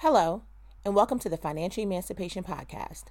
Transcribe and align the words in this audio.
Hello, 0.00 0.42
and 0.84 0.94
welcome 0.94 1.18
to 1.20 1.30
the 1.30 1.38
Financial 1.38 1.82
Emancipation 1.82 2.44
Podcast. 2.44 3.04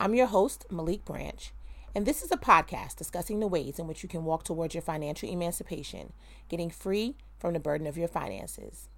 I'm 0.00 0.12
your 0.16 0.26
host, 0.26 0.66
Maliek 0.72 1.04
Branch, 1.04 1.52
and 1.94 2.04
this 2.04 2.20
is 2.20 2.32
a 2.32 2.36
podcast 2.36 2.96
discussing 2.96 3.38
the 3.38 3.46
ways 3.46 3.78
in 3.78 3.86
which 3.86 4.02
you 4.02 4.08
can 4.08 4.24
walk 4.24 4.42
towards 4.42 4.74
your 4.74 4.82
financial 4.82 5.28
emancipation, 5.28 6.12
getting 6.48 6.68
free 6.68 7.14
from 7.38 7.52
the 7.52 7.60
burden 7.60 7.86
of 7.86 7.96
your 7.96 8.08
finances. 8.08 8.88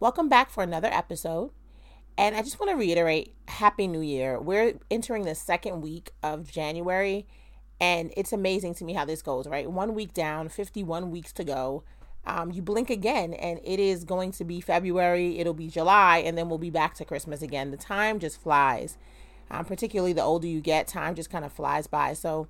Welcome 0.00 0.28
back 0.28 0.50
for 0.50 0.64
another 0.64 0.88
episode. 0.88 1.52
And 2.18 2.34
I 2.34 2.42
just 2.42 2.58
want 2.58 2.70
to 2.70 2.76
reiterate 2.76 3.32
Happy 3.46 3.86
New 3.86 4.00
Year. 4.00 4.40
We're 4.40 4.74
entering 4.90 5.22
the 5.22 5.36
second 5.36 5.82
week 5.82 6.10
of 6.20 6.50
January, 6.50 7.28
and 7.80 8.12
it's 8.16 8.32
amazing 8.32 8.74
to 8.74 8.84
me 8.84 8.94
how 8.94 9.04
this 9.04 9.22
goes, 9.22 9.46
right? 9.46 9.70
One 9.70 9.94
week 9.94 10.14
down, 10.14 10.48
51 10.48 11.12
weeks 11.12 11.32
to 11.34 11.44
go 11.44 11.84
um, 12.24 12.52
you 12.52 12.62
blink 12.62 12.90
again 12.90 13.34
and 13.34 13.60
it 13.64 13.80
is 13.80 14.04
going 14.04 14.32
to 14.32 14.44
be 14.44 14.60
February, 14.60 15.38
it'll 15.38 15.54
be 15.54 15.68
July, 15.68 16.18
and 16.18 16.38
then 16.38 16.48
we'll 16.48 16.58
be 16.58 16.70
back 16.70 16.94
to 16.94 17.04
Christmas 17.04 17.42
again. 17.42 17.70
The 17.70 17.76
time 17.76 18.18
just 18.18 18.40
flies. 18.40 18.96
Um, 19.50 19.66
particularly 19.66 20.14
the 20.14 20.22
older 20.22 20.46
you 20.46 20.60
get, 20.60 20.88
time 20.88 21.14
just 21.14 21.30
kind 21.30 21.44
of 21.44 21.52
flies 21.52 21.86
by. 21.86 22.14
So 22.14 22.48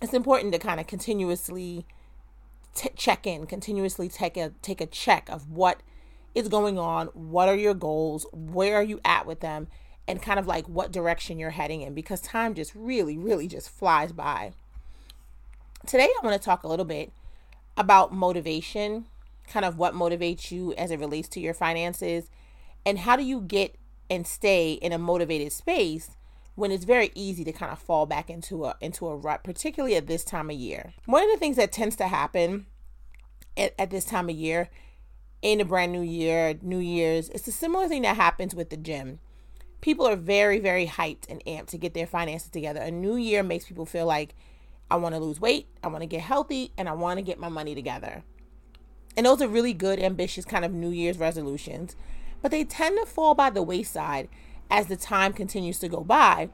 it's 0.00 0.14
important 0.14 0.52
to 0.54 0.58
kind 0.58 0.80
of 0.80 0.86
continuously 0.86 1.84
t- 2.74 2.90
check 2.96 3.26
in, 3.26 3.46
continuously 3.46 4.08
take 4.08 4.36
a 4.36 4.52
take 4.62 4.80
a 4.80 4.86
check 4.86 5.28
of 5.28 5.50
what 5.50 5.82
is 6.34 6.48
going 6.48 6.78
on, 6.78 7.08
what 7.08 7.48
are 7.48 7.56
your 7.56 7.74
goals, 7.74 8.24
where 8.32 8.76
are 8.76 8.82
you 8.82 9.00
at 9.04 9.26
with 9.26 9.40
them, 9.40 9.68
and 10.08 10.22
kind 10.22 10.38
of 10.38 10.46
like 10.46 10.66
what 10.68 10.92
direction 10.92 11.38
you're 11.38 11.50
heading 11.50 11.82
in 11.82 11.92
because 11.92 12.20
time 12.20 12.54
just 12.54 12.72
really, 12.74 13.18
really 13.18 13.46
just 13.46 13.68
flies 13.68 14.12
by. 14.12 14.52
Today, 15.86 16.04
I 16.04 16.26
want 16.26 16.40
to 16.40 16.44
talk 16.44 16.62
a 16.62 16.68
little 16.68 16.84
bit 16.84 17.12
about 17.80 18.12
motivation, 18.12 19.06
kind 19.48 19.64
of 19.64 19.78
what 19.78 19.94
motivates 19.94 20.50
you 20.50 20.74
as 20.74 20.90
it 20.90 21.00
relates 21.00 21.28
to 21.30 21.40
your 21.40 21.54
finances, 21.54 22.30
and 22.84 22.98
how 23.00 23.16
do 23.16 23.24
you 23.24 23.40
get 23.40 23.76
and 24.10 24.26
stay 24.26 24.72
in 24.74 24.92
a 24.92 24.98
motivated 24.98 25.52
space 25.52 26.10
when 26.56 26.70
it's 26.70 26.84
very 26.84 27.10
easy 27.14 27.42
to 27.44 27.52
kind 27.52 27.72
of 27.72 27.78
fall 27.78 28.04
back 28.04 28.28
into 28.28 28.66
a 28.66 28.76
into 28.80 29.08
a 29.08 29.16
rut, 29.16 29.42
particularly 29.42 29.96
at 29.96 30.06
this 30.06 30.24
time 30.24 30.50
of 30.50 30.56
year. 30.56 30.92
One 31.06 31.22
of 31.24 31.30
the 31.30 31.38
things 31.38 31.56
that 31.56 31.72
tends 31.72 31.96
to 31.96 32.08
happen 32.08 32.66
at, 33.56 33.74
at 33.78 33.90
this 33.90 34.04
time 34.04 34.28
of 34.28 34.36
year 34.36 34.68
in 35.40 35.60
a 35.60 35.64
brand 35.64 35.92
new 35.92 36.02
year, 36.02 36.58
New 36.60 36.78
Year's, 36.78 37.30
it's 37.30 37.48
a 37.48 37.52
similar 37.52 37.88
thing 37.88 38.02
that 38.02 38.16
happens 38.16 38.54
with 38.54 38.68
the 38.68 38.76
gym. 38.76 39.20
People 39.80 40.06
are 40.06 40.16
very, 40.16 40.58
very 40.58 40.86
hyped 40.86 41.24
and 41.30 41.42
amped 41.46 41.68
to 41.68 41.78
get 41.78 41.94
their 41.94 42.06
finances 42.06 42.50
together. 42.50 42.80
A 42.80 42.90
new 42.90 43.16
year 43.16 43.42
makes 43.42 43.64
people 43.64 43.86
feel 43.86 44.04
like 44.04 44.34
I 44.90 44.96
want 44.96 45.14
to 45.14 45.20
lose 45.20 45.40
weight, 45.40 45.68
I 45.82 45.88
want 45.88 46.02
to 46.02 46.06
get 46.06 46.22
healthy, 46.22 46.72
and 46.76 46.88
I 46.88 46.92
want 46.92 47.18
to 47.18 47.22
get 47.22 47.38
my 47.38 47.48
money 47.48 47.74
together. 47.74 48.24
And 49.16 49.26
those 49.26 49.42
are 49.42 49.48
really 49.48 49.72
good, 49.72 50.00
ambitious 50.00 50.44
kind 50.44 50.64
of 50.64 50.72
New 50.72 50.90
Year's 50.90 51.18
resolutions, 51.18 51.96
but 52.42 52.50
they 52.50 52.64
tend 52.64 52.98
to 52.98 53.06
fall 53.06 53.34
by 53.34 53.50
the 53.50 53.62
wayside 53.62 54.28
as 54.70 54.86
the 54.86 54.96
time 54.96 55.32
continues 55.32 55.78
to 55.80 55.88
go 55.88 56.00
by 56.00 56.48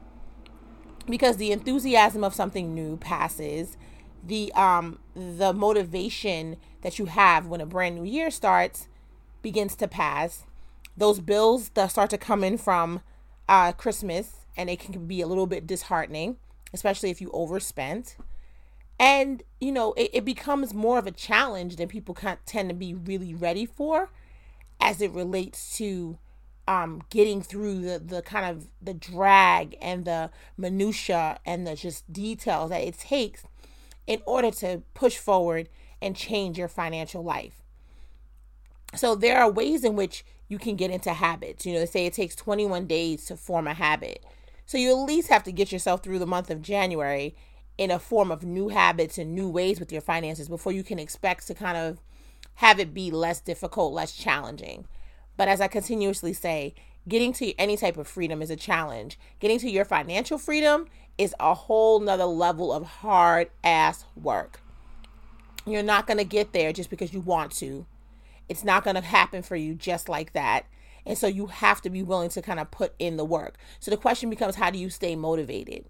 because 1.07 1.37
the 1.37 1.51
enthusiasm 1.51 2.23
of 2.23 2.35
something 2.35 2.73
new 2.73 2.97
passes. 2.97 3.77
The 4.25 4.51
um 4.53 4.99
the 5.15 5.53
motivation 5.53 6.57
that 6.81 6.99
you 6.99 7.05
have 7.05 7.47
when 7.47 7.61
a 7.61 7.65
brand 7.65 7.95
new 7.95 8.03
year 8.03 8.29
starts 8.29 8.87
begins 9.41 9.75
to 9.77 9.87
pass. 9.87 10.43
Those 10.97 11.19
bills 11.19 11.69
that 11.69 11.91
start 11.91 12.09
to 12.09 12.17
come 12.17 12.43
in 12.43 12.57
from 12.57 13.01
uh 13.47 13.71
christmas 13.71 14.45
and 14.57 14.69
it 14.69 14.77
can 14.79 15.07
be 15.07 15.21
a 15.21 15.27
little 15.27 15.47
bit 15.47 15.65
disheartening 15.65 16.35
especially 16.73 17.09
if 17.09 17.21
you 17.21 17.29
overspent 17.33 18.17
and 18.99 19.43
you 19.59 19.71
know 19.71 19.93
it, 19.93 20.09
it 20.13 20.25
becomes 20.25 20.73
more 20.73 20.97
of 20.97 21.07
a 21.07 21.11
challenge 21.11 21.75
than 21.75 21.87
people 21.87 22.15
tend 22.45 22.69
to 22.69 22.75
be 22.75 22.93
really 22.93 23.33
ready 23.33 23.65
for 23.65 24.09
as 24.79 25.01
it 25.01 25.11
relates 25.11 25.77
to 25.77 26.17
um, 26.67 27.01
getting 27.09 27.41
through 27.41 27.79
the, 27.79 27.99
the 27.99 28.21
kind 28.21 28.45
of 28.45 28.67
the 28.81 28.93
drag 28.93 29.77
and 29.81 30.05
the 30.05 30.29
minutia 30.57 31.39
and 31.45 31.65
the 31.65 31.75
just 31.75 32.11
details 32.11 32.69
that 32.69 32.81
it 32.81 32.97
takes 32.97 33.43
in 34.05 34.21
order 34.25 34.51
to 34.51 34.81
push 34.93 35.17
forward 35.17 35.69
and 36.01 36.15
change 36.15 36.57
your 36.57 36.67
financial 36.67 37.23
life. 37.23 37.63
So 38.95 39.15
there 39.15 39.39
are 39.39 39.49
ways 39.49 39.83
in 39.83 39.95
which 39.95 40.25
you 40.47 40.57
can 40.57 40.75
get 40.75 40.91
into 40.91 41.13
habits. 41.13 41.65
You 41.65 41.73
know, 41.73 41.79
they 41.79 41.85
say 41.85 42.05
it 42.05 42.13
takes 42.13 42.35
21 42.35 42.85
days 42.85 43.25
to 43.25 43.37
form 43.37 43.67
a 43.67 43.73
habit. 43.73 44.23
So 44.67 44.77
you 44.77 44.91
at 44.91 45.07
least 45.07 45.29
have 45.29 45.43
to 45.43 45.51
get 45.51 45.71
yourself 45.71 46.03
through 46.03 46.19
the 46.19 46.27
month 46.27 46.51
of 46.51 46.61
January 46.61 47.35
in 47.77 47.89
a 47.89 47.97
form 47.97 48.31
of 48.31 48.43
new 48.43 48.67
habits 48.67 49.17
and 49.17 49.33
new 49.33 49.49
ways 49.49 49.79
with 49.79 49.93
your 49.93 50.01
finances 50.01 50.49
before 50.49 50.73
you 50.73 50.83
can 50.83 50.99
expect 50.99 51.47
to 51.47 51.55
kind 51.55 51.77
of 51.77 51.99
have 52.55 52.77
it 52.77 52.93
be 52.93 53.09
less 53.09 53.39
difficult, 53.39 53.93
less 53.93 54.11
challenging. 54.11 54.85
But 55.37 55.47
as 55.47 55.61
I 55.61 55.67
continuously 55.69 56.33
say, 56.33 56.75
getting 57.07 57.31
to 57.33 57.57
any 57.57 57.77
type 57.77 57.95
of 57.95 58.09
freedom 58.09 58.41
is 58.41 58.49
a 58.49 58.57
challenge. 58.57 59.17
Getting 59.39 59.59
to 59.59 59.69
your 59.69 59.85
financial 59.85 60.37
freedom 60.37 60.87
is 61.17 61.33
a 61.39 61.53
whole 61.53 62.01
nother 62.01 62.25
level 62.25 62.73
of 62.73 62.83
hard 62.83 63.49
ass 63.63 64.03
work. 64.21 64.59
You're 65.65 65.81
not 65.81 66.07
going 66.07 66.17
to 66.17 66.25
get 66.25 66.51
there 66.51 66.73
just 66.73 66.89
because 66.89 67.13
you 67.13 67.21
want 67.21 67.53
to. 67.53 67.85
It's 68.49 68.65
not 68.65 68.83
going 68.83 68.95
to 68.95 69.01
happen 69.01 69.43
for 69.43 69.55
you 69.55 69.75
just 69.75 70.09
like 70.09 70.33
that. 70.33 70.65
And 71.07 71.17
so 71.17 71.25
you 71.25 71.47
have 71.47 71.81
to 71.81 71.89
be 71.89 72.03
willing 72.03 72.29
to 72.31 72.41
kind 72.41 72.59
of 72.59 72.69
put 72.69 72.93
in 72.99 73.15
the 73.15 73.23
work. 73.25 73.55
So 73.79 73.89
the 73.89 73.97
question 73.97 74.29
becomes 74.29 74.55
how 74.55 74.69
do 74.69 74.77
you 74.77 74.89
stay 74.89 75.15
motivated? 75.15 75.85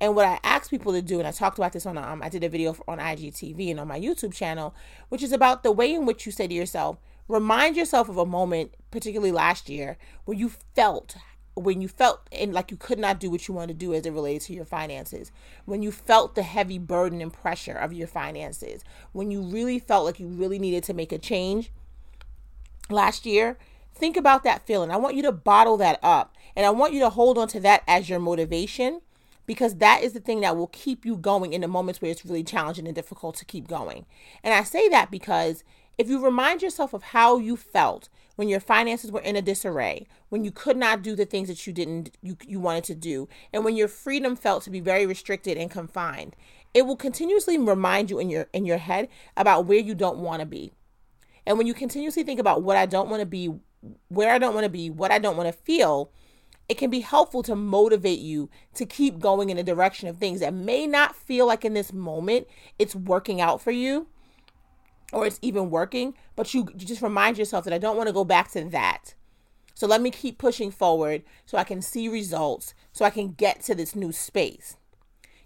And 0.00 0.14
what 0.14 0.24
I 0.26 0.38
ask 0.44 0.70
people 0.70 0.92
to 0.92 1.02
do, 1.02 1.18
and 1.18 1.26
I 1.26 1.32
talked 1.32 1.58
about 1.58 1.72
this 1.72 1.84
on, 1.84 1.98
um, 1.98 2.22
I 2.22 2.28
did 2.28 2.44
a 2.44 2.48
video 2.48 2.76
on 2.86 2.98
IGTV 2.98 3.70
and 3.70 3.80
on 3.80 3.88
my 3.88 3.98
YouTube 3.98 4.32
channel, 4.32 4.74
which 5.08 5.22
is 5.22 5.32
about 5.32 5.62
the 5.62 5.72
way 5.72 5.92
in 5.92 6.06
which 6.06 6.26
you 6.26 6.32
say 6.32 6.46
to 6.46 6.54
yourself, 6.54 6.98
remind 7.28 7.76
yourself 7.76 8.08
of 8.08 8.18
a 8.18 8.26
moment, 8.26 8.72
particularly 8.90 9.32
last 9.32 9.68
year, 9.68 9.96
where 10.26 10.36
you 10.36 10.50
felt, 10.76 11.16
when 11.54 11.80
you 11.80 11.88
felt 11.88 12.28
and 12.30 12.52
like 12.52 12.70
you 12.70 12.76
could 12.76 12.98
not 12.98 13.18
do 13.18 13.30
what 13.30 13.48
you 13.48 13.54
wanted 13.54 13.80
to 13.80 13.86
do 13.86 13.94
as 13.94 14.06
it 14.06 14.12
relates 14.12 14.46
to 14.46 14.52
your 14.52 14.66
finances, 14.66 15.32
when 15.64 15.82
you 15.82 15.90
felt 15.90 16.34
the 16.36 16.42
heavy 16.42 16.78
burden 16.78 17.20
and 17.20 17.32
pressure 17.32 17.76
of 17.76 17.92
your 17.92 18.06
finances, 18.06 18.84
when 19.12 19.30
you 19.30 19.40
really 19.40 19.78
felt 19.78 20.04
like 20.04 20.20
you 20.20 20.28
really 20.28 20.58
needed 20.58 20.84
to 20.84 20.94
make 20.94 21.10
a 21.10 21.18
change 21.18 21.72
last 22.90 23.24
year, 23.26 23.56
think 23.96 24.16
about 24.16 24.44
that 24.44 24.66
feeling. 24.66 24.90
I 24.90 24.96
want 24.96 25.16
you 25.16 25.22
to 25.22 25.32
bottle 25.32 25.76
that 25.78 25.98
up 26.02 26.36
and 26.54 26.66
I 26.66 26.70
want 26.70 26.92
you 26.92 27.00
to 27.00 27.10
hold 27.10 27.38
on 27.38 27.48
to 27.48 27.60
that 27.60 27.82
as 27.86 28.08
your 28.08 28.18
motivation 28.18 29.00
because 29.46 29.76
that 29.76 30.02
is 30.02 30.12
the 30.12 30.20
thing 30.20 30.40
that 30.40 30.56
will 30.56 30.66
keep 30.68 31.06
you 31.06 31.16
going 31.16 31.52
in 31.52 31.60
the 31.60 31.68
moments 31.68 32.00
where 32.02 32.10
it's 32.10 32.24
really 32.24 32.44
challenging 32.44 32.86
and 32.86 32.94
difficult 32.94 33.36
to 33.36 33.44
keep 33.44 33.68
going. 33.68 34.06
And 34.42 34.52
I 34.52 34.64
say 34.64 34.88
that 34.88 35.10
because 35.10 35.64
if 35.98 36.08
you 36.08 36.22
remind 36.22 36.62
yourself 36.62 36.92
of 36.92 37.02
how 37.04 37.38
you 37.38 37.56
felt 37.56 38.08
when 38.34 38.48
your 38.48 38.60
finances 38.60 39.10
were 39.10 39.20
in 39.20 39.36
a 39.36 39.42
disarray, 39.42 40.06
when 40.28 40.44
you 40.44 40.50
could 40.50 40.76
not 40.76 41.02
do 41.02 41.16
the 41.16 41.24
things 41.24 41.48
that 41.48 41.66
you 41.66 41.72
didn't 41.72 42.16
you, 42.20 42.36
you 42.46 42.60
wanted 42.60 42.84
to 42.84 42.94
do, 42.94 43.28
and 43.52 43.64
when 43.64 43.76
your 43.76 43.88
freedom 43.88 44.36
felt 44.36 44.62
to 44.64 44.70
be 44.70 44.80
very 44.80 45.06
restricted 45.06 45.56
and 45.56 45.70
confined, 45.70 46.36
it 46.74 46.86
will 46.86 46.96
continuously 46.96 47.56
remind 47.56 48.10
you 48.10 48.18
in 48.18 48.28
your 48.28 48.48
in 48.52 48.66
your 48.66 48.76
head 48.76 49.08
about 49.38 49.64
where 49.64 49.78
you 49.78 49.94
don't 49.94 50.18
want 50.18 50.40
to 50.40 50.46
be. 50.46 50.72
And 51.46 51.56
when 51.56 51.66
you 51.66 51.74
continuously 51.74 52.24
think 52.24 52.40
about 52.40 52.62
what 52.62 52.76
I 52.76 52.86
don't 52.86 53.08
want 53.08 53.20
to 53.20 53.26
be, 53.26 53.54
where 54.08 54.32
I 54.32 54.38
don't 54.38 54.54
want 54.54 54.64
to 54.64 54.70
be, 54.70 54.90
what 54.90 55.10
I 55.10 55.18
don't 55.18 55.36
want 55.36 55.48
to 55.48 55.52
feel, 55.52 56.10
it 56.68 56.78
can 56.78 56.90
be 56.90 57.00
helpful 57.00 57.42
to 57.44 57.54
motivate 57.54 58.18
you 58.18 58.50
to 58.74 58.84
keep 58.84 59.18
going 59.18 59.50
in 59.50 59.56
the 59.56 59.62
direction 59.62 60.08
of 60.08 60.16
things 60.16 60.40
that 60.40 60.54
may 60.54 60.86
not 60.86 61.14
feel 61.14 61.46
like 61.46 61.64
in 61.64 61.74
this 61.74 61.92
moment 61.92 62.46
it's 62.78 62.94
working 62.94 63.40
out 63.40 63.60
for 63.60 63.70
you 63.70 64.08
or 65.12 65.26
it's 65.26 65.38
even 65.40 65.70
working, 65.70 66.14
but 66.34 66.52
you, 66.52 66.68
you 66.76 66.86
just 66.86 67.02
remind 67.02 67.38
yourself 67.38 67.64
that 67.64 67.72
I 67.72 67.78
don't 67.78 67.96
want 67.96 68.08
to 68.08 68.12
go 68.12 68.24
back 68.24 68.50
to 68.52 68.64
that. 68.64 69.14
So 69.74 69.86
let 69.86 70.00
me 70.00 70.10
keep 70.10 70.38
pushing 70.38 70.70
forward 70.70 71.22
so 71.44 71.58
I 71.58 71.64
can 71.64 71.82
see 71.82 72.08
results, 72.08 72.74
so 72.92 73.04
I 73.04 73.10
can 73.10 73.32
get 73.32 73.60
to 73.62 73.74
this 73.74 73.94
new 73.94 74.10
space. 74.10 74.76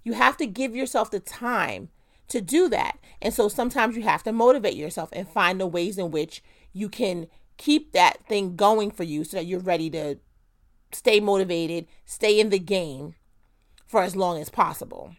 You 0.03 0.15
have 0.15 0.37
to 0.39 0.47
give 0.47 0.75
yourself 0.75 1.11
the 1.11 1.21
time 1.21 1.91
to 2.29 2.41
do 2.41 2.69
that. 2.69 2.99
And 3.21 3.35
so 3.35 3.49
sometimes 3.49 3.97
you 3.97 4.03
have 4.05 4.23
to 4.23 4.33
motivate 4.33 4.77
yourself 4.77 5.11
and 5.13 5.29
find 5.29 5.61
the 5.61 5.67
ways 5.67 5.99
in 5.99 6.11
which 6.11 6.43
you 6.73 6.89
can 6.89 7.27
keep 7.61 7.93
that 7.93 8.25
thing 8.27 8.57
going 8.57 8.91
for 8.91 9.05
you 9.05 9.23
so 9.23 9.37
that 9.37 9.45
you're 9.45 9.61
ready 9.61 9.91
to 9.91 10.17
stay 10.93 11.21
motivated, 11.21 11.87
stay 12.07 12.41
in 12.41 12.49
the 12.49 12.59
game 12.59 13.15
for 13.87 14.03
as 14.03 14.17
long 14.17 14.41
as 14.41 14.49
possible. 14.49 15.15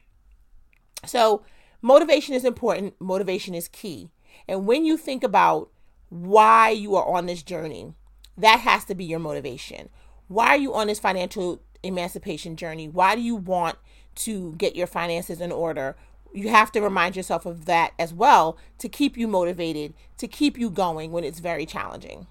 So, 1.06 1.44
motivation 1.84 2.34
is 2.34 2.44
important, 2.44 2.96
motivation 3.00 3.54
is 3.54 3.68
key. 3.68 4.10
And 4.48 4.66
when 4.66 4.86
you 4.86 4.98
think 4.98 5.24
about 5.24 5.70
why 6.10 6.72
you 6.72 6.96
are 6.96 7.08
on 7.08 7.28
this 7.28 7.44
journey, 7.44 7.94
that 8.36 8.62
has 8.62 8.86
to 8.86 8.96
be 8.96 9.06
your 9.06 9.20
motivation. 9.20 9.90
Why 10.28 10.48
are 10.48 10.58
you 10.58 10.74
on 10.74 10.88
this 10.88 11.00
financial 11.00 11.62
emancipation 11.84 12.56
journey? 12.56 12.88
Why 12.88 13.14
do 13.16 13.22
you 13.22 13.36
want 13.36 13.78
to 14.16 14.54
get 14.54 14.76
your 14.76 14.88
finances 14.88 15.42
in 15.42 15.52
order? 15.52 15.96
You 16.34 16.50
have 16.50 16.72
to 16.74 16.82
remind 16.82 17.16
yourself 17.16 17.46
of 17.46 17.66
that 17.66 17.94
as 18.00 18.14
well 18.14 18.58
to 18.78 18.88
keep 18.88 19.18
you 19.18 19.28
motivated, 19.28 19.94
to 20.18 20.28
keep 20.28 20.58
you 20.58 20.70
going 20.70 21.12
when 21.12 21.24
it's 21.24 21.40
very 21.40 21.66
challenging. 21.66 22.28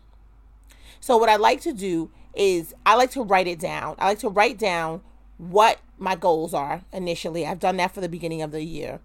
So, 1.01 1.17
what 1.17 1.29
I 1.29 1.37
like 1.37 1.61
to 1.63 1.73
do 1.73 2.11
is 2.35 2.75
I 2.87 2.95
like 2.95 3.11
to 3.13 3.23
write 3.23 3.47
it 3.47 3.59
down. 3.59 3.97
I 3.99 4.09
like 4.09 4.19
to 4.21 4.29
write 4.29 4.59
down 4.59 5.01
what 5.39 5.79
my 5.99 6.15
goals 6.15 6.55
are 6.55 6.83
initially. 6.93 7.47
I've 7.47 7.59
done 7.59 7.77
that 7.79 7.95
for 7.95 8.01
the 8.01 8.09
beginning 8.09 8.43
of 8.43 8.53
the 8.53 8.65
year. 8.65 9.01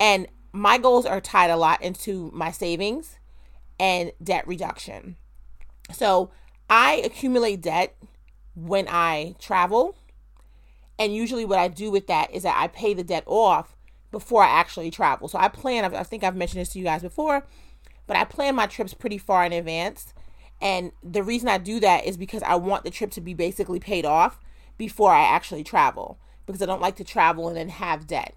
And 0.00 0.26
my 0.52 0.78
goals 0.78 1.06
are 1.06 1.20
tied 1.20 1.50
a 1.50 1.56
lot 1.56 1.82
into 1.82 2.30
my 2.34 2.50
savings 2.50 3.18
and 3.78 4.12
debt 4.22 4.46
reduction. 4.46 5.16
So 5.92 6.30
I 6.68 7.02
accumulate 7.04 7.60
debt 7.60 7.96
when 8.54 8.86
I 8.88 9.34
travel. 9.38 9.96
And 10.98 11.14
usually, 11.14 11.44
what 11.44 11.58
I 11.58 11.68
do 11.68 11.90
with 11.90 12.08
that 12.08 12.32
is 12.32 12.42
that 12.42 12.58
I 12.58 12.66
pay 12.68 12.92
the 12.92 13.04
debt 13.04 13.22
off 13.26 13.76
before 14.10 14.42
I 14.42 14.48
actually 14.48 14.90
travel. 14.90 15.28
So 15.28 15.38
I 15.38 15.48
plan, 15.48 15.94
I 15.94 16.02
think 16.02 16.24
I've 16.24 16.36
mentioned 16.36 16.60
this 16.60 16.70
to 16.70 16.78
you 16.78 16.84
guys 16.84 17.02
before, 17.02 17.46
but 18.06 18.16
I 18.16 18.24
plan 18.24 18.54
my 18.54 18.66
trips 18.66 18.94
pretty 18.94 19.18
far 19.18 19.44
in 19.44 19.52
advance. 19.52 20.14
And 20.60 20.92
the 21.02 21.22
reason 21.22 21.48
I 21.48 21.58
do 21.58 21.78
that 21.80 22.04
is 22.04 22.16
because 22.16 22.42
I 22.42 22.56
want 22.56 22.84
the 22.84 22.90
trip 22.90 23.10
to 23.12 23.20
be 23.20 23.34
basically 23.34 23.78
paid 23.78 24.04
off 24.04 24.40
before 24.76 25.12
I 25.12 25.22
actually 25.22 25.64
travel 25.64 26.18
because 26.46 26.62
I 26.62 26.66
don't 26.66 26.80
like 26.80 26.96
to 26.96 27.04
travel 27.04 27.48
and 27.48 27.56
then 27.56 27.68
have 27.68 28.06
debt. 28.06 28.34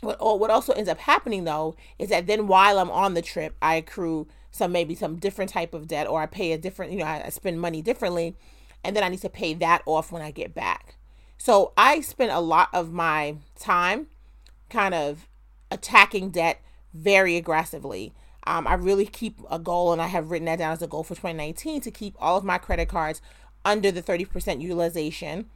What, 0.00 0.38
what 0.38 0.50
also 0.50 0.72
ends 0.72 0.88
up 0.88 0.98
happening 0.98 1.44
though 1.44 1.76
is 1.98 2.08
that 2.08 2.26
then 2.26 2.46
while 2.46 2.78
I'm 2.78 2.90
on 2.90 3.14
the 3.14 3.22
trip, 3.22 3.56
I 3.60 3.74
accrue 3.76 4.26
some 4.50 4.72
maybe 4.72 4.94
some 4.94 5.16
different 5.16 5.50
type 5.50 5.74
of 5.74 5.86
debt 5.86 6.06
or 6.06 6.22
I 6.22 6.26
pay 6.26 6.52
a 6.52 6.58
different, 6.58 6.92
you 6.92 6.98
know, 6.98 7.04
I, 7.04 7.24
I 7.26 7.28
spend 7.28 7.60
money 7.60 7.82
differently 7.82 8.36
and 8.82 8.96
then 8.96 9.04
I 9.04 9.08
need 9.08 9.20
to 9.20 9.28
pay 9.28 9.54
that 9.54 9.82
off 9.86 10.10
when 10.10 10.22
I 10.22 10.30
get 10.30 10.54
back. 10.54 10.96
So 11.36 11.72
I 11.76 12.00
spend 12.00 12.30
a 12.30 12.40
lot 12.40 12.68
of 12.72 12.92
my 12.92 13.36
time 13.58 14.06
kind 14.68 14.94
of 14.94 15.28
attacking 15.70 16.30
debt 16.30 16.60
very 16.94 17.36
aggressively. 17.36 18.12
Um, 18.46 18.66
I 18.66 18.74
really 18.74 19.06
keep 19.06 19.40
a 19.50 19.58
goal, 19.58 19.92
and 19.92 20.00
I 20.00 20.06
have 20.06 20.30
written 20.30 20.46
that 20.46 20.58
down 20.58 20.72
as 20.72 20.82
a 20.82 20.86
goal 20.86 21.04
for 21.04 21.14
2019 21.14 21.80
to 21.82 21.90
keep 21.90 22.14
all 22.18 22.38
of 22.38 22.44
my 22.44 22.58
credit 22.58 22.88
cards 22.88 23.20
under 23.64 23.90
the 23.90 24.02
30% 24.02 24.60
utilization. 24.60 25.46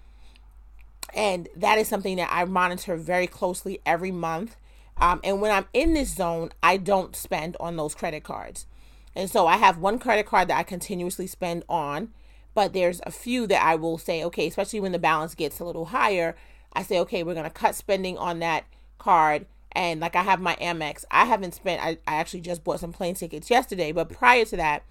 And 1.15 1.49
that 1.57 1.79
is 1.79 1.89
something 1.89 2.17
that 2.17 2.29
I 2.31 2.45
monitor 2.45 2.97
very 2.97 3.27
closely 3.27 3.81
every 3.87 4.11
month. 4.11 4.57
Um, 4.99 5.21
and 5.25 5.41
when 5.41 5.51
I'm 5.51 5.67
in 5.73 5.95
this 5.95 6.15
zone, 6.15 6.51
I 6.63 6.77
don't 6.77 7.17
spend 7.17 7.57
on 7.61 7.77
those 7.77 7.95
credit 7.95 8.25
cards. 8.25 8.67
And 9.15 9.31
so 9.31 9.47
I 9.47 9.57
have 9.57 9.79
one 9.79 9.99
credit 9.99 10.27
card 10.27 10.49
that 10.49 10.59
I 10.59 10.63
continuously 10.63 11.27
spend 11.27 11.65
on, 11.69 12.13
but 12.55 12.73
there's 12.73 13.01
a 13.05 13.11
few 13.11 13.47
that 13.47 13.63
I 13.63 13.75
will 13.75 13.99
say, 13.99 14.25
okay, 14.25 14.47
especially 14.47 14.81
when 14.81 14.93
the 14.93 14.99
balance 14.99 15.35
gets 15.35 15.61
a 15.61 15.65
little 15.65 15.87
higher, 15.87 16.35
I 16.73 16.83
say, 16.83 16.99
okay, 17.01 17.23
we're 17.23 17.35
going 17.35 17.45
to 17.45 17.51
cut 17.51 17.75
spending 17.75 18.17
on 18.17 18.39
that 18.39 18.65
card. 19.03 19.47
And 19.73 20.01
like 20.01 20.15
I 20.15 20.23
have 20.23 20.41
my 20.41 20.55
Amex, 20.57 21.05
I 21.11 21.25
haven't 21.25 21.55
spent, 21.55 21.83
I, 21.83 21.99
I 22.07 22.17
actually 22.17 22.43
just 22.43 22.63
bought 22.63 22.81
some 22.81 22.93
plane 22.93 23.15
tickets 23.15 23.51
yesterday, 23.51 23.91
but 23.91 24.11
prior 24.11 24.45
to 24.45 24.57
that, 24.57 24.83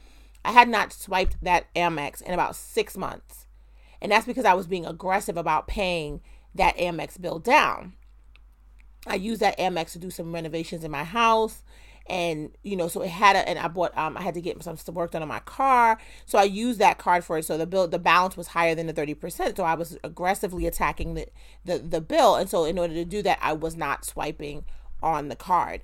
I 0.44 0.52
had 0.52 0.68
not 0.68 0.92
swiped 0.92 1.38
that 1.44 1.72
Amex 1.76 2.22
in 2.22 2.34
about 2.34 2.56
six 2.56 2.98
months. 2.98 3.46
And 4.02 4.12
that's 4.12 4.26
because 4.26 4.46
I 4.46 4.56
was 4.56 4.66
being 4.66 4.88
aggressive 4.88 5.38
about 5.38 5.68
paying 5.68 6.22
that 6.56 6.76
Amex 6.78 7.22
bill 7.22 7.38
down. 7.38 7.94
I 9.08 9.16
used 9.16 9.42
that 9.42 9.58
Amex 9.58 9.94
to 9.94 10.00
do 10.00 10.10
some 10.10 10.34
renovations 10.34 10.84
in 10.84 10.92
my 10.92 11.04
house. 11.04 11.64
And, 12.08 12.52
you 12.64 12.76
know, 12.76 12.88
so 12.88 13.02
it 13.02 13.10
had 13.10 13.36
a, 13.36 13.48
and 13.48 13.58
I 13.58 13.68
bought, 13.68 13.98
um, 13.98 14.18
I 14.18 14.22
had 14.22 14.34
to 14.34 14.42
get 14.42 14.62
some 14.64 14.78
work 14.94 15.12
done 15.12 15.22
on 15.22 15.28
my 15.28 15.40
car. 15.40 15.98
So 16.26 16.38
I 16.38 16.44
used 16.44 16.80
that 16.80 16.98
card 16.98 17.24
for 17.24 17.38
it. 17.38 17.46
So 17.46 17.58
the 17.58 17.68
bill, 17.68 17.88
the 17.88 18.00
balance 18.00 18.36
was 18.36 18.48
higher 18.48 18.76
than 18.76 18.88
the 18.88 18.94
30%. 18.94 19.56
So 19.56 19.64
I 19.64 19.76
was 19.76 19.98
aggressively 20.04 20.68
attacking 20.68 21.14
the, 21.14 21.28
the, 21.64 21.80
the 21.80 22.02
bill. 22.02 22.36
And 22.36 22.50
so 22.50 22.66
in 22.66 22.78
order 22.78 22.94
to 22.96 23.06
do 23.06 23.22
that, 23.22 23.40
I 23.42 23.54
was 23.54 23.76
not 23.76 24.04
swiping 24.04 24.66
on 25.02 25.30
the 25.30 25.36
card. 25.36 25.82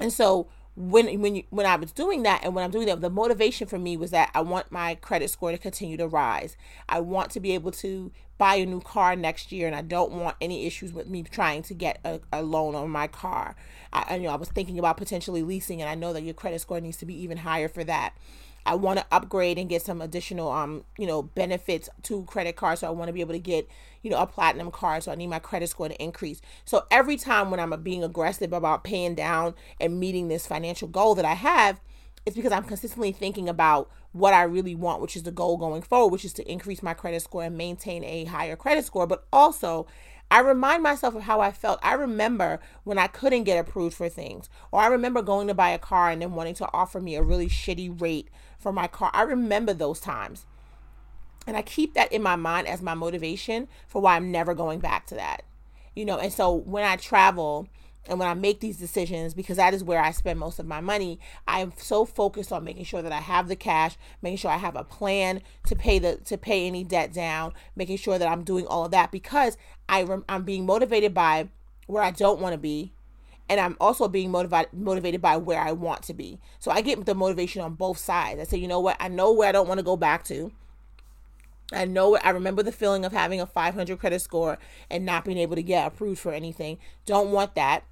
And 0.00 0.12
so 0.12 0.48
when 0.78 1.20
when 1.20 1.34
you, 1.34 1.42
when 1.50 1.66
I 1.66 1.74
was 1.74 1.90
doing 1.90 2.22
that 2.22 2.44
and 2.44 2.54
when 2.54 2.64
I'm 2.64 2.70
doing 2.70 2.86
that, 2.86 3.00
the 3.00 3.10
motivation 3.10 3.66
for 3.66 3.78
me 3.78 3.96
was 3.96 4.12
that 4.12 4.30
I 4.32 4.42
want 4.42 4.70
my 4.70 4.94
credit 4.94 5.28
score 5.28 5.50
to 5.50 5.58
continue 5.58 5.96
to 5.96 6.06
rise. 6.06 6.56
I 6.88 7.00
want 7.00 7.30
to 7.32 7.40
be 7.40 7.52
able 7.52 7.72
to 7.72 8.12
buy 8.38 8.54
a 8.54 8.64
new 8.66 8.80
car 8.80 9.16
next 9.16 9.50
year, 9.50 9.66
and 9.66 9.74
I 9.74 9.82
don't 9.82 10.12
want 10.12 10.36
any 10.40 10.66
issues 10.66 10.92
with 10.92 11.08
me 11.08 11.24
trying 11.24 11.62
to 11.64 11.74
get 11.74 11.98
a, 12.04 12.20
a 12.32 12.42
loan 12.42 12.76
on 12.76 12.90
my 12.90 13.08
car. 13.08 13.56
I, 13.92 14.16
you 14.16 14.22
know 14.22 14.30
I 14.30 14.36
was 14.36 14.50
thinking 14.50 14.78
about 14.78 14.96
potentially 14.96 15.42
leasing, 15.42 15.82
and 15.82 15.90
I 15.90 15.96
know 15.96 16.12
that 16.12 16.22
your 16.22 16.34
credit 16.34 16.60
score 16.60 16.80
needs 16.80 16.98
to 16.98 17.06
be 17.06 17.20
even 17.22 17.38
higher 17.38 17.68
for 17.68 17.82
that. 17.84 18.14
I 18.66 18.74
want 18.74 18.98
to 18.98 19.06
upgrade 19.10 19.58
and 19.58 19.68
get 19.68 19.82
some 19.82 20.00
additional 20.00 20.50
um 20.50 20.84
you 20.98 21.06
know 21.06 21.22
benefits 21.22 21.88
to 22.04 22.24
credit 22.24 22.56
cards. 22.56 22.80
So 22.80 22.86
I 22.86 22.90
want 22.90 23.08
to 23.08 23.12
be 23.12 23.20
able 23.20 23.34
to 23.34 23.38
get 23.38 23.68
you 24.02 24.10
know 24.10 24.18
a 24.18 24.26
platinum 24.26 24.70
card. 24.70 25.02
So 25.02 25.12
I 25.12 25.14
need 25.14 25.28
my 25.28 25.38
credit 25.38 25.68
score 25.68 25.88
to 25.88 26.02
increase. 26.02 26.40
So 26.64 26.84
every 26.90 27.16
time 27.16 27.50
when 27.50 27.60
I'm 27.60 27.82
being 27.82 28.04
aggressive 28.04 28.52
about 28.52 28.84
paying 28.84 29.14
down 29.14 29.54
and 29.80 29.98
meeting 29.98 30.28
this 30.28 30.46
financial 30.46 30.88
goal 30.88 31.14
that 31.14 31.24
I 31.24 31.34
have, 31.34 31.80
it's 32.26 32.36
because 32.36 32.52
I'm 32.52 32.64
consistently 32.64 33.12
thinking 33.12 33.48
about 33.48 33.90
what 34.12 34.34
I 34.34 34.42
really 34.42 34.74
want, 34.74 35.00
which 35.00 35.16
is 35.16 35.22
the 35.22 35.30
goal 35.30 35.56
going 35.56 35.82
forward, 35.82 36.12
which 36.12 36.24
is 36.24 36.32
to 36.34 36.50
increase 36.50 36.82
my 36.82 36.94
credit 36.94 37.22
score 37.22 37.44
and 37.44 37.56
maintain 37.56 38.04
a 38.04 38.24
higher 38.24 38.56
credit 38.56 38.84
score, 38.84 39.06
but 39.06 39.26
also 39.32 39.86
I 40.30 40.40
remind 40.40 40.82
myself 40.82 41.14
of 41.14 41.22
how 41.22 41.40
I 41.40 41.50
felt. 41.50 41.80
I 41.82 41.94
remember 41.94 42.60
when 42.84 42.98
I 42.98 43.06
couldn't 43.06 43.44
get 43.44 43.58
approved 43.58 43.96
for 43.96 44.08
things, 44.08 44.50
or 44.70 44.80
I 44.80 44.88
remember 44.88 45.22
going 45.22 45.48
to 45.48 45.54
buy 45.54 45.70
a 45.70 45.78
car 45.78 46.10
and 46.10 46.20
then 46.20 46.34
wanting 46.34 46.54
to 46.56 46.68
offer 46.72 47.00
me 47.00 47.14
a 47.14 47.22
really 47.22 47.48
shitty 47.48 48.00
rate 48.00 48.28
for 48.58 48.72
my 48.72 48.86
car. 48.86 49.10
I 49.14 49.22
remember 49.22 49.72
those 49.72 50.00
times. 50.00 50.44
And 51.46 51.56
I 51.56 51.62
keep 51.62 51.94
that 51.94 52.12
in 52.12 52.22
my 52.22 52.36
mind 52.36 52.68
as 52.68 52.82
my 52.82 52.92
motivation 52.92 53.68
for 53.86 54.02
why 54.02 54.16
I'm 54.16 54.30
never 54.30 54.52
going 54.52 54.80
back 54.80 55.06
to 55.06 55.14
that. 55.14 55.44
You 55.94 56.04
know, 56.04 56.18
and 56.18 56.32
so 56.32 56.52
when 56.52 56.84
I 56.84 56.96
travel, 56.96 57.68
and 58.08 58.18
when 58.18 58.28
I 58.28 58.34
make 58.34 58.60
these 58.60 58.78
decisions, 58.78 59.34
because 59.34 59.58
that 59.58 59.74
is 59.74 59.84
where 59.84 60.00
I 60.00 60.10
spend 60.12 60.38
most 60.38 60.58
of 60.58 60.66
my 60.66 60.80
money, 60.80 61.20
I'm 61.46 61.72
so 61.76 62.04
focused 62.04 62.52
on 62.52 62.64
making 62.64 62.84
sure 62.84 63.02
that 63.02 63.12
I 63.12 63.20
have 63.20 63.48
the 63.48 63.56
cash, 63.56 63.96
making 64.22 64.38
sure 64.38 64.50
I 64.50 64.56
have 64.56 64.76
a 64.76 64.84
plan 64.84 65.42
to 65.66 65.76
pay 65.76 65.98
the 65.98 66.16
to 66.24 66.38
pay 66.38 66.66
any 66.66 66.84
debt 66.84 67.12
down, 67.12 67.52
making 67.76 67.98
sure 67.98 68.18
that 68.18 68.28
I'm 68.28 68.44
doing 68.44 68.66
all 68.66 68.86
of 68.86 68.90
that 68.92 69.12
because 69.12 69.56
I 69.88 70.06
I'm 70.28 70.44
being 70.44 70.64
motivated 70.64 71.12
by 71.12 71.48
where 71.86 72.02
I 72.02 72.10
don't 72.10 72.40
want 72.40 72.54
to 72.54 72.58
be, 72.58 72.92
and 73.48 73.60
I'm 73.60 73.76
also 73.80 74.08
being 74.08 74.30
motivated 74.30 74.72
motivated 74.72 75.20
by 75.20 75.36
where 75.36 75.60
I 75.60 75.72
want 75.72 76.02
to 76.04 76.14
be. 76.14 76.40
So 76.58 76.70
I 76.70 76.80
get 76.80 77.04
the 77.04 77.14
motivation 77.14 77.60
on 77.60 77.74
both 77.74 77.98
sides. 77.98 78.40
I 78.40 78.44
say, 78.44 78.58
you 78.58 78.68
know 78.68 78.80
what, 78.80 78.96
I 79.00 79.08
know 79.08 79.32
where 79.32 79.48
I 79.48 79.52
don't 79.52 79.68
want 79.68 79.78
to 79.78 79.84
go 79.84 79.96
back 79.96 80.24
to. 80.24 80.50
I 81.72 81.84
know 81.84 82.16
I 82.16 82.30
remember 82.30 82.62
the 82.62 82.72
feeling 82.72 83.04
of 83.04 83.12
having 83.12 83.40
a 83.42 83.46
500 83.46 83.98
credit 83.98 84.20
score 84.20 84.58
and 84.90 85.04
not 85.04 85.26
being 85.26 85.36
able 85.36 85.56
to 85.56 85.62
get 85.62 85.86
approved 85.86 86.18
for 86.18 86.32
anything. 86.32 86.78
Don't 87.04 87.30
want 87.30 87.54
that. 87.56 87.84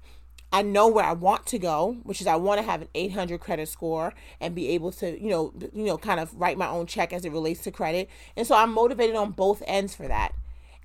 I 0.51 0.61
know 0.61 0.87
where 0.87 1.03
I 1.03 1.13
want 1.13 1.45
to 1.47 1.59
go, 1.59 1.97
which 2.03 2.21
is 2.21 2.27
I 2.27 2.37
want 2.37 2.59
to 2.59 2.65
have 2.65 2.81
an 2.81 2.87
800 2.95 3.39
credit 3.39 3.67
score 3.67 4.13
and 4.39 4.55
be 4.55 4.69
able 4.69 4.91
to, 4.93 5.21
you 5.21 5.29
know, 5.29 5.53
you 5.73 5.85
know, 5.85 5.97
kind 5.97 6.19
of 6.19 6.33
write 6.39 6.57
my 6.57 6.67
own 6.67 6.85
check 6.85 7.11
as 7.11 7.25
it 7.25 7.31
relates 7.31 7.61
to 7.63 7.71
credit. 7.71 8.09
And 8.35 8.47
so 8.47 8.55
I'm 8.55 8.71
motivated 8.71 9.15
on 9.15 9.31
both 9.31 9.61
ends 9.67 9.93
for 9.93 10.07
that. 10.07 10.33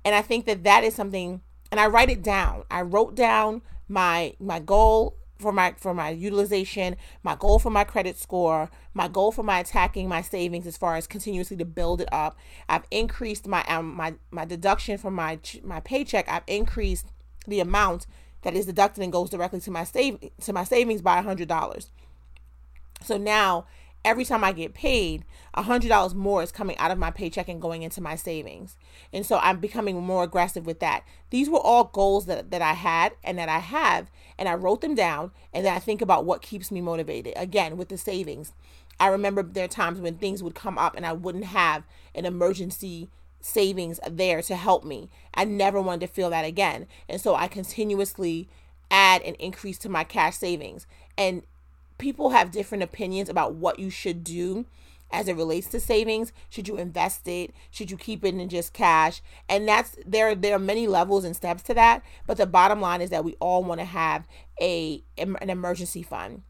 And 0.03 0.13
I 0.13 0.21
think 0.21 0.45
that 0.45 0.63
that 0.63 0.83
is 0.83 0.95
something 0.95 1.41
and 1.71 1.79
I 1.79 1.87
write 1.87 2.11
it 2.11 2.21
down. 2.21 2.65
I 2.69 2.81
wrote 2.81 3.15
down 3.15 3.63
my 3.87 4.35
my 4.39 4.59
goal 4.59 5.17
for 5.39 5.51
my 5.51 5.73
for 5.77 5.93
my 5.93 6.09
utilization, 6.09 6.97
my 7.23 7.35
goal 7.35 7.57
for 7.57 7.71
my 7.71 7.83
credit 7.83 8.19
score, 8.19 8.69
my 8.93 9.07
goal 9.07 9.31
for 9.31 9.41
my 9.41 9.59
attacking 9.59 10.07
my 10.07 10.21
savings 10.21 10.67
as 10.67 10.77
far 10.77 10.97
as 10.97 11.07
continuously 11.07 11.57
to 11.57 11.65
build 11.65 11.99
it 11.99 12.09
up. 12.11 12.37
I've 12.69 12.85
increased 12.91 13.47
my 13.47 13.63
um, 13.63 13.95
my 13.95 14.13
my 14.29 14.45
deduction 14.45 14.99
from 14.99 15.15
my 15.15 15.39
my 15.63 15.79
paycheck. 15.79 16.29
I've 16.29 16.43
increased 16.45 17.07
the 17.47 17.59
amount 17.59 18.05
that 18.43 18.55
is 18.55 18.65
deducted 18.65 19.03
and 19.03 19.11
goes 19.11 19.29
directly 19.29 19.59
to 19.61 19.71
my 19.71 19.83
save 19.83 20.19
to 20.41 20.53
my 20.53 20.63
savings 20.63 21.01
by 21.01 21.19
a 21.19 21.23
hundred 21.23 21.47
dollars. 21.47 21.89
So 23.01 23.17
now 23.17 23.65
every 24.05 24.25
time 24.25 24.43
I 24.43 24.51
get 24.51 24.73
paid, 24.73 25.23
a 25.53 25.61
hundred 25.61 25.89
dollars 25.89 26.13
more 26.13 26.43
is 26.43 26.51
coming 26.51 26.77
out 26.77 26.91
of 26.91 26.97
my 26.97 27.11
paycheck 27.11 27.47
and 27.47 27.61
going 27.61 27.83
into 27.83 28.01
my 28.01 28.15
savings. 28.15 28.77
And 29.11 29.25
so 29.25 29.39
I'm 29.41 29.59
becoming 29.59 30.01
more 30.01 30.23
aggressive 30.23 30.65
with 30.65 30.79
that. 30.79 31.03
These 31.29 31.49
were 31.49 31.59
all 31.59 31.85
goals 31.85 32.25
that, 32.25 32.51
that 32.51 32.61
I 32.61 32.73
had 32.73 33.13
and 33.23 33.37
that 33.37 33.49
I 33.49 33.59
have, 33.59 34.11
and 34.37 34.49
I 34.49 34.55
wrote 34.55 34.81
them 34.81 34.95
down 34.95 35.31
and 35.53 35.65
then 35.65 35.73
I 35.73 35.79
think 35.79 36.01
about 36.01 36.25
what 36.25 36.41
keeps 36.41 36.71
me 36.71 36.81
motivated. 36.81 37.33
Again, 37.35 37.77
with 37.77 37.89
the 37.89 37.97
savings. 37.97 38.53
I 38.99 39.07
remember 39.07 39.41
there 39.41 39.65
are 39.65 39.69
times 39.69 39.99
when 39.99 40.17
things 40.17 40.43
would 40.43 40.53
come 40.53 40.77
up 40.77 40.95
and 40.95 41.05
I 41.05 41.13
wouldn't 41.13 41.45
have 41.45 41.83
an 42.13 42.25
emergency 42.25 43.09
savings 43.43 43.99
there 44.09 44.41
to 44.41 44.55
help 44.55 44.83
me. 44.83 45.09
I 45.33 45.45
never 45.45 45.81
wanted 45.81 46.07
to 46.07 46.13
feel 46.13 46.29
that 46.29 46.45
again. 46.45 46.87
And 47.09 47.19
so 47.19 47.35
I 47.35 47.47
continuously 47.47 48.47
add 48.89 49.21
an 49.23 49.35
increase 49.35 49.77
to 49.79 49.89
my 49.89 50.03
cash 50.03 50.37
savings. 50.37 50.87
And 51.17 51.43
people 51.97 52.31
have 52.31 52.51
different 52.51 52.83
opinions 52.83 53.29
about 53.29 53.53
what 53.53 53.79
you 53.79 53.89
should 53.89 54.23
do 54.23 54.65
as 55.11 55.27
it 55.27 55.35
relates 55.35 55.67
to 55.67 55.79
savings. 55.79 56.31
Should 56.49 56.67
you 56.67 56.77
invest 56.77 57.27
it? 57.27 57.53
Should 57.69 57.91
you 57.91 57.97
keep 57.97 58.23
it 58.23 58.33
in 58.33 58.49
just 58.49 58.73
cash? 58.73 59.21
And 59.49 59.67
that's 59.67 59.97
there 60.05 60.33
there 60.33 60.55
are 60.55 60.59
many 60.59 60.87
levels 60.87 61.23
and 61.23 61.35
steps 61.35 61.61
to 61.63 61.73
that, 61.75 62.01
but 62.25 62.37
the 62.37 62.47
bottom 62.47 62.81
line 62.81 63.01
is 63.01 63.11
that 63.11 63.25
we 63.25 63.35
all 63.39 63.63
want 63.63 63.79
to 63.79 63.85
have 63.85 64.25
a 64.59 65.03
an 65.17 65.49
emergency 65.49 66.01
fund. 66.01 66.41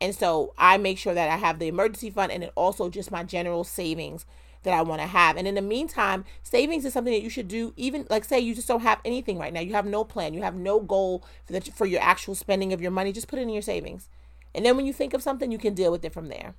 And 0.00 0.14
so 0.14 0.54
I 0.58 0.76
make 0.78 0.98
sure 0.98 1.14
that 1.14 1.30
I 1.30 1.36
have 1.36 1.58
the 1.58 1.68
emergency 1.68 2.10
fund 2.10 2.30
and 2.30 2.42
then 2.42 2.50
also 2.54 2.88
just 2.88 3.10
my 3.10 3.22
general 3.22 3.64
savings 3.64 4.26
that 4.66 4.74
I 4.74 4.82
want 4.82 5.00
to 5.00 5.06
have. 5.06 5.36
And 5.36 5.46
in 5.46 5.54
the 5.54 5.62
meantime, 5.62 6.24
savings 6.42 6.84
is 6.84 6.92
something 6.92 7.12
that 7.12 7.22
you 7.22 7.30
should 7.30 7.46
do 7.46 7.72
even 7.76 8.04
like 8.10 8.24
say 8.24 8.40
you 8.40 8.52
just 8.52 8.66
don't 8.66 8.82
have 8.82 9.00
anything 9.04 9.38
right 9.38 9.52
now. 9.52 9.60
You 9.60 9.74
have 9.74 9.86
no 9.86 10.02
plan. 10.02 10.34
You 10.34 10.42
have 10.42 10.56
no 10.56 10.80
goal 10.80 11.24
for 11.44 11.52
the, 11.52 11.60
for 11.60 11.86
your 11.86 12.02
actual 12.02 12.34
spending 12.34 12.72
of 12.72 12.82
your 12.82 12.90
money. 12.90 13.12
Just 13.12 13.28
put 13.28 13.38
it 13.38 13.42
in 13.42 13.48
your 13.48 13.62
savings. 13.62 14.08
And 14.56 14.66
then 14.66 14.76
when 14.76 14.84
you 14.84 14.92
think 14.92 15.14
of 15.14 15.22
something, 15.22 15.52
you 15.52 15.58
can 15.58 15.72
deal 15.72 15.92
with 15.92 16.04
it 16.04 16.12
from 16.12 16.28
there. 16.28 16.54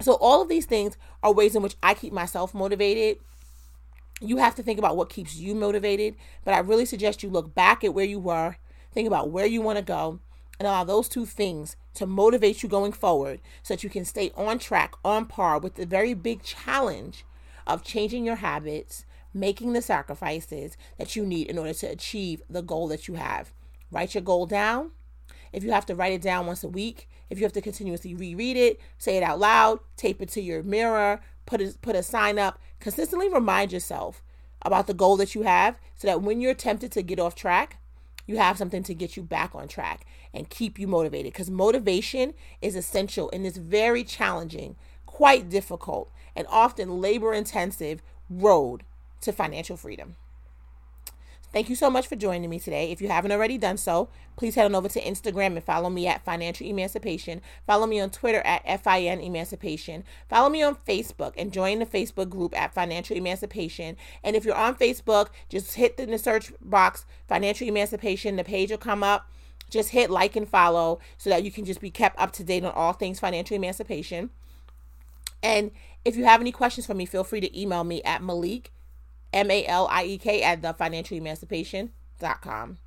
So 0.00 0.14
all 0.14 0.40
of 0.40 0.48
these 0.48 0.64
things 0.64 0.96
are 1.22 1.32
ways 1.32 1.54
in 1.54 1.62
which 1.62 1.76
I 1.82 1.92
keep 1.92 2.12
myself 2.12 2.54
motivated. 2.54 3.18
You 4.20 4.38
have 4.38 4.54
to 4.54 4.62
think 4.62 4.78
about 4.78 4.96
what 4.96 5.10
keeps 5.10 5.36
you 5.36 5.54
motivated, 5.54 6.16
but 6.44 6.54
I 6.54 6.60
really 6.60 6.86
suggest 6.86 7.22
you 7.22 7.28
look 7.28 7.54
back 7.54 7.84
at 7.84 7.92
where 7.92 8.04
you 8.04 8.18
were, 8.18 8.56
think 8.92 9.06
about 9.06 9.30
where 9.30 9.46
you 9.46 9.60
want 9.60 9.76
to 9.76 9.84
go, 9.84 10.20
and 10.58 10.66
allow 10.66 10.84
those 10.84 11.08
two 11.08 11.26
things 11.26 11.76
to 11.94 12.06
motivate 12.06 12.62
you 12.62 12.68
going 12.68 12.92
forward 12.92 13.40
so 13.62 13.74
that 13.74 13.84
you 13.84 13.90
can 13.90 14.04
stay 14.04 14.32
on 14.36 14.58
track, 14.58 14.94
on 15.04 15.26
par 15.26 15.58
with 15.58 15.76
the 15.76 15.86
very 15.86 16.14
big 16.14 16.42
challenge 16.42 17.24
of 17.66 17.84
changing 17.84 18.24
your 18.24 18.36
habits, 18.36 19.04
making 19.34 19.72
the 19.72 19.82
sacrifices 19.82 20.76
that 20.96 21.14
you 21.14 21.24
need 21.24 21.48
in 21.48 21.58
order 21.58 21.74
to 21.74 21.86
achieve 21.86 22.42
the 22.48 22.62
goal 22.62 22.88
that 22.88 23.08
you 23.08 23.14
have. 23.14 23.52
Write 23.90 24.14
your 24.14 24.22
goal 24.22 24.46
down. 24.46 24.90
If 25.52 25.64
you 25.64 25.72
have 25.72 25.86
to 25.86 25.94
write 25.94 26.12
it 26.12 26.22
down 26.22 26.46
once 26.46 26.64
a 26.64 26.68
week, 26.68 27.08
if 27.30 27.38
you 27.38 27.44
have 27.44 27.52
to 27.52 27.60
continuously 27.60 28.14
reread 28.14 28.56
it, 28.56 28.80
say 28.98 29.16
it 29.16 29.22
out 29.22 29.38
loud, 29.38 29.80
tape 29.96 30.20
it 30.20 30.28
to 30.30 30.40
your 30.40 30.62
mirror, 30.62 31.20
put 31.46 31.60
a, 31.60 31.74
put 31.80 31.96
a 31.96 32.02
sign 32.02 32.38
up, 32.38 32.58
consistently 32.80 33.28
remind 33.28 33.72
yourself 33.72 34.22
about 34.62 34.86
the 34.86 34.94
goal 34.94 35.16
that 35.16 35.34
you 35.34 35.42
have 35.42 35.78
so 35.94 36.08
that 36.08 36.22
when 36.22 36.40
you're 36.40 36.54
tempted 36.54 36.92
to 36.92 37.02
get 37.02 37.20
off 37.20 37.34
track, 37.34 37.78
you 38.28 38.36
have 38.36 38.58
something 38.58 38.84
to 38.84 38.94
get 38.94 39.16
you 39.16 39.22
back 39.24 39.54
on 39.54 39.66
track 39.66 40.06
and 40.32 40.50
keep 40.50 40.78
you 40.78 40.86
motivated 40.86 41.32
because 41.32 41.50
motivation 41.50 42.34
is 42.62 42.76
essential 42.76 43.30
in 43.30 43.42
this 43.42 43.56
very 43.56 44.04
challenging, 44.04 44.76
quite 45.06 45.48
difficult, 45.48 46.12
and 46.36 46.46
often 46.50 47.00
labor 47.00 47.32
intensive 47.32 48.02
road 48.30 48.84
to 49.22 49.32
financial 49.32 49.76
freedom. 49.76 50.14
Thank 51.50 51.70
you 51.70 51.76
so 51.76 51.88
much 51.88 52.06
for 52.06 52.14
joining 52.14 52.50
me 52.50 52.58
today. 52.58 52.90
If 52.92 53.00
you 53.00 53.08
haven't 53.08 53.32
already 53.32 53.56
done 53.56 53.78
so, 53.78 54.10
please 54.36 54.54
head 54.54 54.66
on 54.66 54.74
over 54.74 54.88
to 54.90 55.00
Instagram 55.00 55.56
and 55.56 55.64
follow 55.64 55.88
me 55.88 56.06
at 56.06 56.22
Financial 56.22 56.66
Emancipation. 56.66 57.40
Follow 57.66 57.86
me 57.86 57.98
on 58.00 58.10
Twitter 58.10 58.40
at 58.40 58.64
FIN 58.82 59.20
Emancipation. 59.20 60.04
Follow 60.28 60.50
me 60.50 60.62
on 60.62 60.76
Facebook 60.86 61.32
and 61.38 61.50
join 61.50 61.78
the 61.78 61.86
Facebook 61.86 62.28
group 62.28 62.54
at 62.58 62.74
Financial 62.74 63.16
Emancipation. 63.16 63.96
And 64.22 64.36
if 64.36 64.44
you're 64.44 64.54
on 64.54 64.74
Facebook, 64.74 65.28
just 65.48 65.74
hit 65.76 65.96
the 65.96 66.18
search 66.18 66.52
box 66.60 67.06
Financial 67.26 67.66
Emancipation. 67.66 68.36
The 68.36 68.44
page 68.44 68.70
will 68.70 68.76
come 68.76 69.02
up. 69.02 69.30
Just 69.70 69.90
hit 69.90 70.10
like 70.10 70.36
and 70.36 70.48
follow 70.48 70.98
so 71.16 71.30
that 71.30 71.44
you 71.44 71.50
can 71.50 71.64
just 71.64 71.80
be 71.80 71.90
kept 71.90 72.18
up 72.18 72.30
to 72.32 72.44
date 72.44 72.64
on 72.64 72.72
all 72.72 72.92
things 72.92 73.20
financial 73.20 73.54
emancipation. 73.56 74.30
And 75.42 75.70
if 76.04 76.16
you 76.16 76.24
have 76.24 76.40
any 76.40 76.52
questions 76.52 76.86
for 76.86 76.94
me, 76.94 77.06
feel 77.06 77.24
free 77.24 77.40
to 77.40 77.60
email 77.60 77.84
me 77.84 78.02
at 78.02 78.22
Maliek 78.22 78.66
M 79.32 79.50
A 79.50 79.66
L 79.66 79.88
I 79.90 80.04
E 80.04 80.18
K, 80.18 80.42
at 80.42 80.60
thefinancialemancipation.com. 80.62 82.78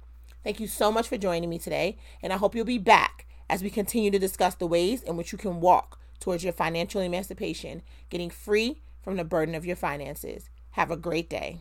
Thank 0.43 0.59
you 0.59 0.67
so 0.67 0.91
much 0.91 1.07
for 1.07 1.17
joining 1.17 1.49
me 1.49 1.57
today, 1.59 1.97
and 2.21 2.33
I 2.33 2.37
hope 2.37 2.55
you'll 2.55 2.65
be 2.65 2.77
back 2.77 3.25
as 3.49 3.61
we 3.61 3.69
continue 3.69 4.11
to 4.11 4.19
discuss 4.19 4.55
the 4.55 4.65
ways 4.65 5.03
in 5.03 5.17
which 5.17 5.31
you 5.31 5.37
can 5.37 5.61
walk 5.61 5.99
towards 6.19 6.43
your 6.43 6.53
financial 6.53 7.01
emancipation, 7.01 7.81
getting 8.09 8.29
free 8.29 8.81
from 9.01 9.17
the 9.17 9.23
burden 9.23 9.55
of 9.55 9.65
your 9.65 9.75
finances. 9.75 10.49
Have 10.71 10.89
a 10.89 10.97
great 10.97 11.29
day. 11.29 11.59